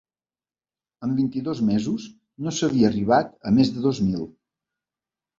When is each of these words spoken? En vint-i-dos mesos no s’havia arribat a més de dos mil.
En 1.07 1.11
vint-i-dos 1.17 1.59
mesos 1.67 2.07
no 2.45 2.53
s’havia 2.59 2.87
arribat 2.89 3.29
a 3.49 3.53
més 3.59 3.69
de 3.75 3.83
dos 3.85 4.01
mil. 4.07 4.25